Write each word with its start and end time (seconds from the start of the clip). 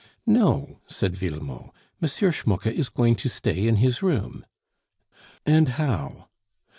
"No," 0.25 0.79
said 0.87 1.13
Villemot; 1.13 1.71
"M. 2.01 2.09
Schmucke 2.31 2.65
is 2.65 2.89
going 2.89 3.15
to 3.17 3.29
stay 3.29 3.67
in 3.67 3.75
his 3.75 4.01
room." 4.01 4.43
"And 5.45 5.69
how?" 5.69 6.29